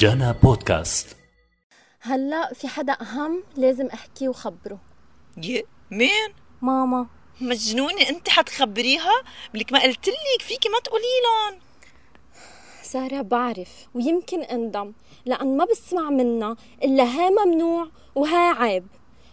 جانا 0.00 0.32
بودكاست. 0.32 1.16
هلا 2.00 2.52
في 2.54 2.68
حدا 2.68 2.92
أهم 2.92 3.44
لازم 3.56 3.86
احكيه 3.86 4.28
وخبره. 4.28 4.80
يه 5.42 5.62
مين؟ 5.90 6.34
ماما. 6.62 7.06
مجنونة 7.40 8.08
أنت 8.08 8.28
حتخبريها؟ 8.28 9.22
بلك 9.54 9.72
ما 9.72 9.82
قلت 9.82 10.08
لك 10.08 10.42
فيكي 10.42 10.68
ما 10.68 10.78
تقولي 10.84 11.04
لهم. 11.24 11.60
سارة 12.82 13.22
بعرف 13.22 13.68
ويمكن 13.94 14.42
اندم 14.42 14.92
لأن 15.24 15.56
ما 15.56 15.64
بسمع 15.64 16.10
منها 16.10 16.56
إلا 16.84 17.04
ها 17.04 17.30
ممنوع 17.30 17.88
وها 18.14 18.54
عيب. 18.54 18.86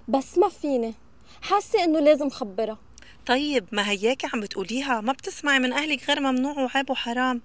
بس 0.08 0.38
ما 0.38 0.50
فيني 0.50 0.94
حاسة 1.42 1.84
إنه 1.84 2.00
لازم 2.00 2.30
خبرها. 2.30 2.78
طيب 3.26 3.68
ما 3.72 3.90
هياك 3.90 4.34
عم 4.34 4.40
بتقوليها؟ 4.40 5.02
ما 5.02 5.14
بتسمعي 5.14 5.60
من 5.60 5.74
أهلك 5.74 6.08
غير 6.08 6.20
ممنوع 6.20 6.60
وعيب 6.60 6.90
وحرام. 6.90 7.42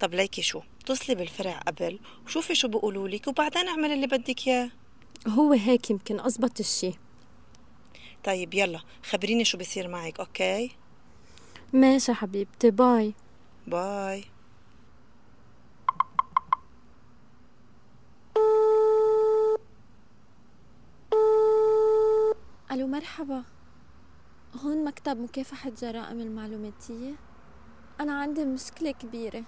طب 0.00 0.14
ليكي 0.14 0.42
شو؟ 0.42 0.60
اتصلي 0.82 1.14
بالفرع 1.14 1.58
قبل 1.58 1.98
وشوفي 2.26 2.54
شو 2.54 2.68
بيقولوا 2.68 3.08
لك 3.08 3.28
وبعدين 3.28 3.68
اعملي 3.68 3.94
اللي 3.94 4.06
بدك 4.06 4.48
إياه. 4.48 4.70
هو 5.28 5.52
هيك 5.52 5.90
يمكن 5.90 6.20
أزبط 6.20 6.60
الشي 6.60 6.92
طيب 8.24 8.54
يلا 8.54 8.80
خبريني 9.02 9.44
شو 9.44 9.58
بصير 9.58 9.88
معك 9.88 10.20
okay؟ 10.20 10.70
ماشي 11.72 12.12
حبيبتي 12.12 12.70
bye. 12.70 13.14
bye. 13.66 14.24
ألو 22.72 22.86
مرحبا. 22.86 23.44
هون 24.64 24.84
مكتب 24.84 25.20
مكافحة 25.20 25.70
جرائم 25.70 26.20
المعلوماتية. 26.20 27.14
أنا 28.00 28.20
عندي 28.20 28.44
مشكلة 28.44 28.90
كبيرة. 28.90 29.44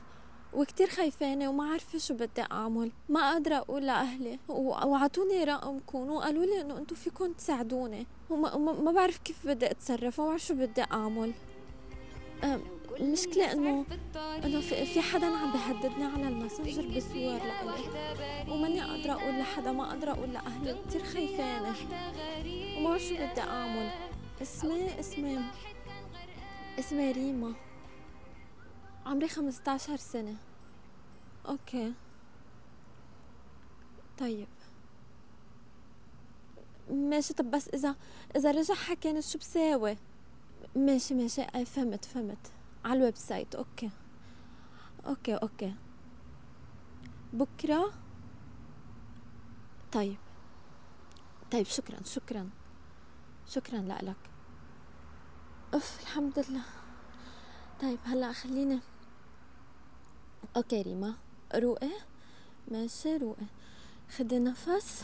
وكتير 0.54 0.88
خايفانة 0.88 1.48
وما 1.48 1.70
عارفة 1.70 1.98
شو 1.98 2.14
بدي 2.14 2.42
أعمل. 2.52 2.90
ما 3.08 3.32
قادرة 3.32 3.54
أقول 3.56 3.86
لأهلي. 3.86 4.38
وعطوني 4.48 5.44
رقمكم 5.44 6.10
وقالوا 6.10 6.44
لي 6.44 6.60
إنه 6.60 6.78
أنتوا 6.78 6.96
فيكم 6.96 7.32
تساعدوني. 7.32 8.06
وما 8.30 8.56
ما 8.56 8.92
بعرف 8.92 9.18
كيف 9.18 9.46
بدي 9.46 9.70
أتصرف 9.70 10.18
وما 10.18 10.28
بعرف 10.28 10.46
شو 10.46 10.54
بدي 10.54 10.82
أعمل. 10.82 11.32
المشكلة 13.00 13.52
إنه 13.52 13.84
إنه 14.44 14.60
في, 14.60 15.00
حدا 15.00 15.26
عم 15.26 15.52
بهددني 15.52 16.04
على 16.04 16.28
الماسنجر 16.28 16.82
بصور 16.82 17.38
لإلي 17.38 18.52
وماني 18.52 18.80
قادرة 18.80 19.12
أقول 19.12 19.38
لحدا 19.38 19.72
ما 19.72 19.84
قادرة 19.84 20.10
أقول 20.10 20.32
لأهلي. 20.32 20.76
كتير 20.88 21.04
خايفانة 21.04 21.74
وما 22.78 22.90
بعرف 22.90 23.02
شو 23.02 23.14
بدي 23.14 23.40
أعمل. 23.40 23.90
اسمي 24.42 25.00
اسمي 25.00 25.38
اسمي 26.78 27.12
ريما. 27.12 27.52
عمري 29.06 29.28
15 29.28 29.96
سنة. 29.96 30.36
okay. 31.48 31.94
طيب. 34.18 34.48
ماشي. 36.90 37.34
طب 37.34 37.50
بس 37.50 37.68
إذا 37.68 37.96
إذا 38.36 38.50
رجع 38.50 38.74
حكينا 38.74 39.20
شو 39.20 39.38
بساوي. 39.38 39.96
ماشي 40.76 41.14
ماشي. 41.14 41.42
أي 41.42 41.64
فهمت 41.64 42.04
فهمت. 42.04 42.52
على 42.84 42.98
ال 42.98 43.16
website. 43.16 43.54
okay. 43.54 43.90
okay 45.06 45.34
okay. 45.34 45.74
بكرة. 47.32 47.92
طيب. 49.92 50.16
طيب 51.52 51.66
شكرا 51.66 52.02
شكرا. 52.04 52.50
شكرا 53.46 53.78
لك. 53.78 54.16
اف 55.74 56.00
الحمد 56.02 56.38
لله. 56.38 56.62
طيب 57.80 57.98
هلأ 58.04 58.32
خلينا 58.32 58.80
ريما 60.56 61.14
روقي 61.54 61.90
ماشي 62.68 63.16
روقي 63.16 63.46
خدي 64.16 64.38
نفس. 64.38 65.02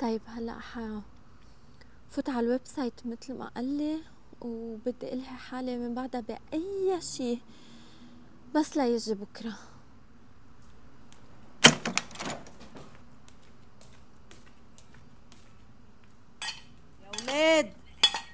طيب 0.00 0.20
هلا 0.26 0.58
ح 0.58 0.78
فوت 2.10 2.28
على 2.30 2.40
ال 2.40 2.60
website 2.64 3.06
مثل 3.06 3.34
ما 3.34 3.48
قال 3.48 3.78
لي 3.78 4.02
وبدي 4.40 5.12
ألهي 5.12 5.36
حالي 5.36 5.76
من 5.76 5.94
بعدها 5.94 6.20
بأي 6.20 7.00
شيء 7.00 7.40
بس 8.54 8.76
لا 8.76 8.86
يجي 8.86 9.14
بكرة. 9.14 9.54
يا 17.02 17.10
ولاد 17.22 17.72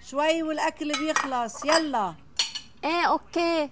شوي 0.04 0.42
والأكل 0.42 0.92
بيخلص. 0.98 1.64
يلا. 1.64 2.14
إيه 2.84 3.04
أوكي. 3.08 3.70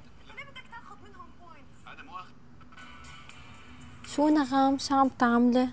شو 4.06 4.28
نغم 4.28 4.78
شو 4.78 4.94
عم 4.94 5.08
تعملي؟ 5.08 5.68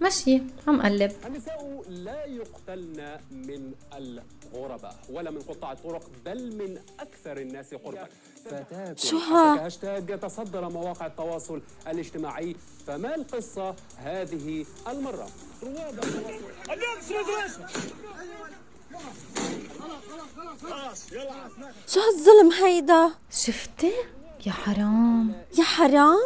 ماشي 0.00 0.42
عم 0.68 0.82
قلب. 0.82 1.12
النساء 1.26 1.84
لا 1.88 2.24
يقتلن 2.24 3.20
من 3.30 3.74
الغرباء 3.92 4.96
ولا 5.10 5.30
من 5.30 5.38
قطاع 5.38 5.72
الطرق 5.72 6.10
بل 6.24 6.56
من 6.56 6.78
أكثر 7.00 7.36
الناس 7.36 7.74
قربا. 7.74 8.08
فتاة 8.44 8.94
شو 8.94 9.18
هاشتاج 9.18 10.20
تصدر 10.20 10.68
مواقع 10.68 11.06
التواصل 11.06 11.62
الاجتماعي. 11.86 12.56
فما 12.86 13.14
القصة 13.14 13.74
هذه 13.96 14.66
المرة؟ 14.88 15.28
رواد 15.62 16.04
التواصل 16.04 17.64
شو 21.86 22.00
هالظلم 22.00 22.52
هيدا 22.52 23.10
شفتي 23.30 23.92
يا 24.46 24.52
حرام. 24.52 25.44
يا 25.58 25.64
حرام؟ 25.64 26.18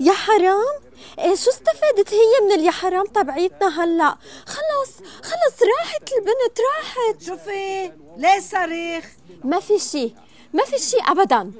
يا 0.00 0.12
حرام؟ 0.12 0.80
إيه 1.18 1.34
شو 1.34 1.50
استفادت 1.50 2.14
هي 2.14 2.46
من 2.46 2.52
اليا 2.52 2.70
حرام 2.70 3.06
تبعيتنا 3.06 3.84
هلا؟ 3.84 4.16
خلص 4.46 4.92
خلص 5.22 5.62
راحت 5.78 6.12
البنت 6.12 6.58
راحت. 6.68 7.22
شوفي 7.22 7.92
ليه 8.16 8.40
صريخ؟ 8.40 9.12
ما 9.44 9.60
في 9.60 9.78
شي 9.78 10.14
ما 10.54 10.64
في 10.64 10.78
شي 10.78 10.96
ابدا. 11.06 11.52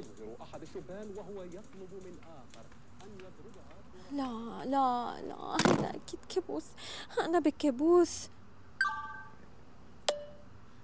لا 4.12 4.30
لا 4.64 5.14
لا 5.28 5.56
هيدا 5.66 5.88
أكيد 5.88 6.20
كابوس. 6.34 6.64
أنا 7.20 7.38
بكابوس. 7.38 8.10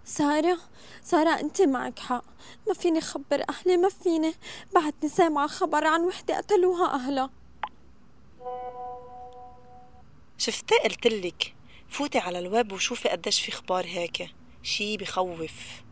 سارة 0.05 0.59
سارة 1.03 1.41
أنت 1.41 1.63
معك 1.63 1.99
حق. 1.99 2.25
ما 2.69 2.75
فيني 2.75 3.01
خبر 3.01 3.45
أهلي 3.51 3.77
ما 3.77 3.89
فيني. 3.89 4.35
بعدني 4.75 5.09
سامعة 5.11 5.47
خبر 5.47 5.87
عن 5.87 6.01
وحدة 6.01 6.37
قتلوها 6.37 6.95
أهلها. 6.95 7.31
شفتي 10.39 10.75
قلتلك 10.85 11.55
فوتي 11.89 12.19
على 12.19 12.39
الويب 12.39 12.73
وشوفي 12.73 13.09
قديش 13.09 13.41
في 13.41 13.49
أخبار 13.49 13.85
هيك. 13.87 14.31
شي 14.63 14.97
بخوف. 14.97 15.83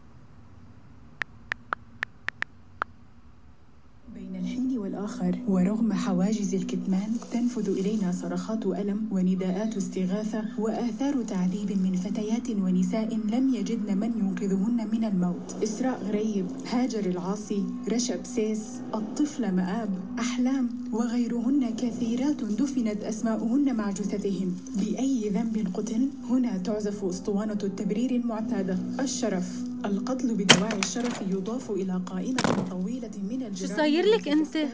والآخر 5.00 5.38
ورغم 5.48 5.92
حواجز 5.92 6.54
الكتمان 6.54 7.12
تنفذ 7.32 7.68
إلينا 7.68 8.12
صرخات 8.12 8.66
ألم 8.66 9.08
ونداءات 9.10 9.76
استغاثة 9.76 10.44
وآثار 10.58 11.22
تعذيب 11.22 11.70
من 11.82 11.96
فتيات 11.96 12.50
ونساء 12.50 13.18
لم 13.32 13.54
يجدن 13.54 13.98
من 13.98 14.12
ينقذهن 14.18 14.88
من 14.92 15.04
الموت. 15.04 15.62
إسراء 15.62 16.02
غريب 16.04 16.46
هاجر 16.70 17.10
العاصي 17.10 17.64
رشا 17.88 18.16
بسيس 18.16 18.62
الطفلة 18.94 19.50
مآب 19.50 19.88
أحلام 20.18 20.68
وغيرهن 20.92 21.76
كثيرات 21.76 22.44
دفنت 22.44 23.04
أسماؤهن 23.04 23.76
مع 23.76 23.90
جثثهم. 23.90 24.56
بأي 24.76 25.28
ذنب 25.28 25.68
قتل؟ 25.74 26.08
هنا 26.30 26.58
تعزف 26.58 27.04
أسطوانة 27.04 27.58
التبرير 27.64 28.10
المعتادة. 28.10 28.78
الشرف. 29.00 29.69
القتل 29.84 30.34
بدواعي 30.34 30.78
الشرف 30.78 31.20
يضاف 31.20 31.70
إلى 31.70 32.00
قائمة 32.06 32.66
طويلة 32.70 33.10
من 33.30 33.42
الجرائم 33.42 33.76
صاير 33.76 34.06
لك 34.06 34.26
الأنثى. 34.26 34.68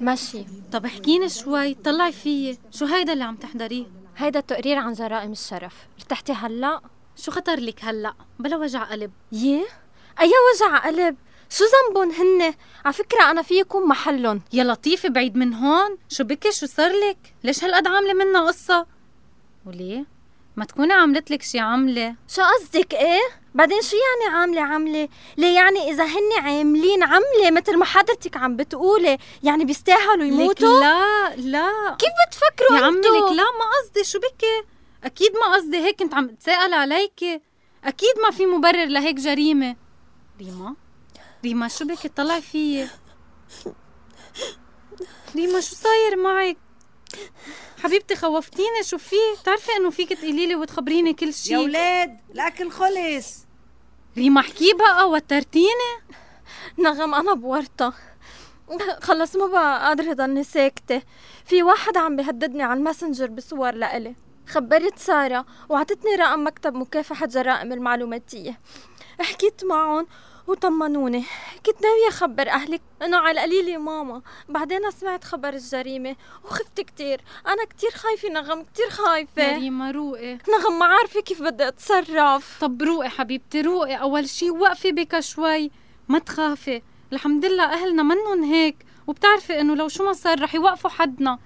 ماشي. 0.00 0.44
طب 0.72 0.84
احكيني 0.84 1.28
شوي 1.28 1.74
طلعي 1.74 2.12
فيي. 2.12 2.58
شو 2.70 2.84
هيدا 2.84 3.12
اللي 3.12 3.24
عم 3.24 3.36
تحضريه؟ 3.36 3.86
هيدا 4.16 4.40
تقرير 4.40 4.78
عن 4.78 4.92
جرائم 4.92 5.32
الشرف. 5.32 5.74
ارتحتي 5.98 6.32
هلا؟ 6.32 6.80
شو 7.16 7.30
خطر 7.30 7.60
لك 7.60 7.84
هلا؟ 7.84 8.14
بلا 8.38 8.56
وجع 8.56 8.84
قلب. 8.84 9.10
يه 9.32 9.64
اي 10.20 10.30
وجع 10.54 10.78
قلب؟ 10.78 11.16
شو 11.50 11.64
ذنبهم 11.64 12.10
هن؟ 12.10 12.54
على 12.84 12.94
فكرة 12.94 13.30
أنا 13.30 13.42
في 13.42 13.54
يكون 13.54 13.88
محلهم. 13.88 14.42
يا 14.52 14.64
لطيفة 14.64 15.08
بعيد 15.08 15.36
من 15.36 15.54
هون. 15.54 15.98
شو 16.08 16.24
بكي؟ 16.24 16.52
شو 16.52 16.66
صار 16.66 16.90
لك؟ 16.90 17.34
ليش 17.44 17.64
هالقد 17.64 17.86
عاملة 17.86 18.14
منا 18.14 18.46
قصة؟ 18.46 18.86
وليه؟ 19.66 20.04
ما 20.56 20.64
تكوني 20.64 20.92
عملت 20.92 21.30
لك 21.30 21.42
شي 21.42 21.58
عملة 21.58 22.16
شو 22.28 22.42
قصدك 22.42 22.94
إيه؟ 22.94 23.41
بعدين 23.54 23.82
شو 23.82 23.96
يعني 23.96 24.36
عاملة 24.36 24.62
عاملة؟ 24.62 25.08
ليه 25.36 25.54
يعني 25.54 25.90
إذا 25.90 26.04
هن 26.04 26.32
عاملين 26.38 27.02
عملة 27.02 27.50
مثل 27.50 27.76
ما 27.76 27.84
حضرتك 27.84 28.36
عم 28.36 28.56
بتقولي؟ 28.56 29.18
يعني 29.42 29.64
بيستاهلوا 29.64 30.16
لك 30.16 30.32
يموتوا؟ 30.32 30.80
لا 30.80 31.36
لا. 31.36 31.96
كيف 31.98 32.10
بتفكروا 32.28 32.78
يا 32.78 32.84
عمي؟ 32.84 32.98
لك 32.98 33.32
لا 33.32 33.44
ما 33.44 33.64
قصدي. 33.82 34.04
شو 34.04 34.18
بكي؟ 34.18 34.62
أكيد 35.04 35.32
ما 35.32 35.54
قصدي 35.54 35.76
هيك. 35.76 35.98
كنت 35.98 36.14
عم 36.14 36.24
اتساءل 36.28 36.74
عليكي. 36.74 37.40
أكيد 37.84 38.18
ما 38.22 38.30
في 38.30 38.46
مبرر 38.46 38.84
لهيك 38.84 39.16
جريمة. 39.16 39.76
ريما؟ 40.40 40.76
ريما 41.44 41.68
شو 41.68 41.84
بك 41.84 42.06
طلعي 42.06 42.42
فيي. 42.42 42.88
ريما 45.36 45.60
شو 45.60 45.74
صاير 45.74 46.16
معك؟ 46.16 46.56
حبيبتي 47.82 48.16
خوفتيني 48.16 48.82
شو 48.82 48.98
في؟ 48.98 49.16
بتعرفي 49.40 49.72
إنه 49.76 49.90
فيك 49.90 50.12
تقولي 50.12 50.46
لي 50.46 50.54
وتخبريني 50.54 51.12
كل 51.12 51.34
شيء 51.34 51.52
يا 51.52 51.58
ولاد 51.58 52.18
الأكل 52.34 52.70
خلص. 52.70 53.46
ريما 54.16 54.40
احكي 54.40 54.74
بقى 54.74 55.10
وترتيني. 55.10 55.92
نغم 56.78 57.14
أنا 57.14 57.34
بورطة. 57.34 57.94
خلص 59.00 59.36
ما 59.36 59.46
بقى 59.46 59.86
قادرة 59.86 60.12
ضلني 60.12 60.44
ساكتة. 60.44 61.02
في 61.44 61.62
واحد 61.62 61.96
عم 61.96 62.16
بيهددني 62.16 62.62
على 62.62 62.78
الماسنجر 62.78 63.26
بصور 63.26 63.74
لإلي. 63.74 64.14
خبرت 64.46 64.98
سارة 64.98 65.46
وعطتني 65.68 66.14
رقم 66.14 66.44
مكتب 66.44 66.74
مكافحة 66.74 67.26
جرائم 67.26 67.72
المعلوماتية. 67.72 68.60
حكيت 69.20 69.64
معهم 69.64 70.06
وطمنوني. 70.46 71.24
كنت 71.66 71.82
ناوية 71.82 72.08
أخبر 72.08 72.48
أهلي 72.48 72.80
إنه 73.02 73.16
على 73.16 73.44
القليلة 73.44 73.78
ماما. 73.78 74.22
بعدين 74.48 74.90
سمعت 74.90 75.24
خبر 75.24 75.48
الجريمة 75.48 76.16
وخفت 76.44 76.80
كتير. 76.80 77.20
أنا 77.46 77.64
كتير 77.64 77.90
خايفة 77.90 78.28
نغم 78.28 78.62
كتير 78.62 78.90
خايفة. 78.90 79.58
ريما 79.58 79.90
روقي. 79.90 80.34
نغم 80.34 80.78
ما 80.78 80.86
عارفة 80.86 81.20
كيف 81.20 81.42
بدي 81.42 81.68
أتصرف. 81.68 82.58
طب 82.60 82.82
روقي 82.82 83.08
حبيبتي 83.08 83.60
روقي. 83.60 83.94
أول 83.94 84.28
شي 84.28 84.50
وقفي 84.50 84.92
بك 84.92 85.20
شوي. 85.20 85.70
ما 86.08 86.18
تخافي. 86.18 86.82
الحمد 87.12 87.44
لله 87.44 87.64
أهلنا 87.64 88.02
منن 88.02 88.44
هيك. 88.44 88.76
وبتعرفي 89.06 89.60
إنه 89.60 89.74
لو 89.74 89.88
شو 89.88 90.04
ما 90.04 90.12
صار 90.12 90.42
رح 90.42 90.54
يوقفوا 90.54 90.90
حدنا. 90.90 91.38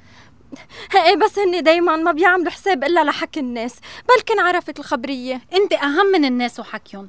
إيه 0.94 1.16
بس 1.16 1.38
هني 1.38 1.60
دايما 1.60 1.96
ما 1.96 2.12
بيعملوا 2.12 2.50
حساب 2.50 2.84
إلا 2.84 3.04
لحكي 3.04 3.40
الناس 3.40 3.80
بلكن 4.08 4.40
عرفت 4.40 4.78
الخبرية. 4.78 5.40
أنت 5.52 5.72
أهم 5.72 6.06
من 6.06 6.24
الناس 6.24 6.60
وحكيهم. 6.60 7.08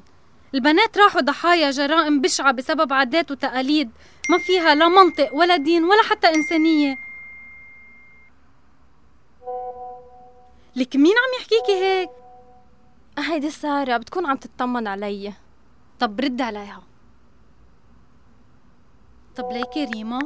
البنات 0.54 0.98
راحوا 0.98 1.20
ضحايا 1.20 1.70
جرائم 1.70 2.20
بشعة 2.20 2.52
بسبب 2.52 2.92
عادات 2.92 3.30
وتقاليد 3.30 3.90
ما 4.30 4.38
فيها 4.38 4.74
لا 4.74 4.88
منطق 4.88 5.34
ولا 5.34 5.56
دين 5.56 5.84
ولا 5.84 6.02
حتى 6.02 6.34
إنسانية. 6.34 6.96
لك 10.76 10.96
مين 10.96 11.14
عم 11.18 11.40
يحكيكي 11.40 11.72
هيك؟ 11.72 12.10
هيدي 13.18 13.50
سارة 13.50 13.96
بتكون 13.96 14.26
عم 14.26 14.36
تطمن 14.36 14.86
علي. 14.86 15.32
طب 16.00 16.20
رد 16.20 16.40
عليها. 16.40 16.82
طب 19.36 19.52
ليكي 19.52 19.84
ريما 19.84 20.18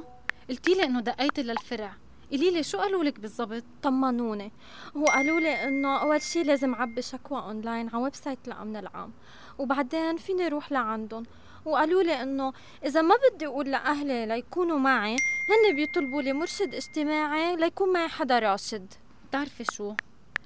قلتي 0.51 0.75
لي 0.75 0.85
إنه 0.85 1.01
دقيتي 1.01 1.43
للفرع. 1.43 2.02
قولي 2.33 2.51
لي 2.51 2.63
شو 2.63 2.79
قالوا 2.79 3.05
لك 3.05 3.21
بالضبط؟ 3.21 3.65
طمنوني. 3.83 4.53
وقالوا 4.95 5.41
لي 5.41 5.65
إنه 5.65 5.97
أول 5.97 6.23
شي 6.23 6.43
لازم 6.43 6.75
أعبي 6.75 7.03
شكوى 7.03 7.39
أونلاين 7.39 7.89
على 7.89 8.03
website 8.03 8.39
الامن 8.49 8.77
العام 8.77 9.13
وبعدين 9.59 10.17
فيني 10.17 10.47
أروح 10.47 10.73
لعندهم. 10.73 11.23
وقالوا 11.65 12.03
لي 12.03 12.23
إنه 12.23 12.53
إذا 12.85 13.03
ما 13.03 13.15
بدي 13.15 13.47
أقول 13.47 13.71
لأهلي 13.71 14.27
ليكونوا 14.27 14.79
معي 14.79 15.17
هن 15.49 15.77
بيطلبوا 15.77 16.23
لي 16.23 16.33
مرشد 16.33 16.75
اجتماعي 16.75 17.57
ليكون 17.57 17.93
معي 17.93 18.09
حدا 18.09 18.39
راشد. 18.39 18.95
بتعرفي 19.29 19.65
شو؟ 19.73 19.95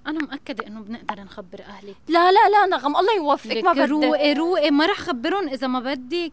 أنا 0.07 0.19
مأكدة 0.19 0.67
إنه 0.67 0.81
بنقدر 0.81 1.23
نخبر 1.23 1.61
اهلك 1.61 1.97
لا 2.09 2.33
لا 2.33 2.49
لا 2.49 2.67
نغم 2.67 2.97
الله 2.97 3.17
يوفقك 3.17 3.65
ما 3.65 3.73
بدي. 3.73 3.85
روقي 3.85 4.33
روقي 4.33 4.71
ما 4.71 4.87
رح 4.87 4.99
خبرهم 4.99 5.49
إذا 5.49 5.67
ما 5.67 5.81
بدك. 5.81 6.33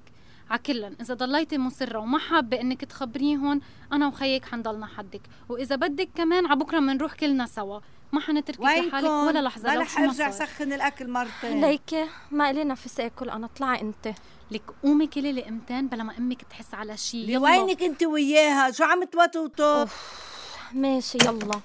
عكلٍ 0.50 0.96
إذا 1.02 1.14
ضليتي 1.14 1.58
مصرة 1.58 2.00
وما 2.00 2.18
حابة 2.18 2.62
إنك 2.62 2.86
تخبريهم 2.86 3.62
أنا 3.94 4.08
وخيك 4.08 4.46
حنضلنا 4.46 4.86
حدك. 4.86 5.22
وإذا 5.50 5.76
بدك 5.76 6.10
كمان 6.16 6.46
عبكرة 6.46 6.80
بنروح 6.80 7.14
كلنا 7.14 7.46
سوا. 7.46 7.80
ما 8.12 8.20
حنتركك 8.20 8.62
لحالك 8.62 9.10
ولا 9.10 9.42
لحظة 9.42 9.76
ما 9.76 9.84
حرجع 9.84 10.32
صار 10.32 10.48
سخن 10.48 10.74
الأكل 10.74 11.10
مرتين. 11.10 11.62
ليكي 11.62 12.08
ما 12.32 12.50
إلي 12.50 12.64
نفس 12.64 13.00
آكل 13.00 13.30
أنا 13.30 13.46
اطلعي 13.46 13.82
أنت. 13.82 14.14
لك 14.52 14.64
قومي 14.84 15.08
كلي 15.08 15.32
لقمتين 15.32 15.88
بلا 15.88 16.04
ما 16.04 16.18
أمك 16.18 16.42
تحس 16.42 16.74
على 16.74 16.98
شيء 16.98 17.34
ليكي 17.34 17.84
أنت 17.84 18.04
وياها؟ 18.04 18.72
شو 18.72 18.84
عم 18.84 19.04
توتوتو؟ 19.04 19.86
ماشي 20.74 21.18
يلا. 21.22 21.60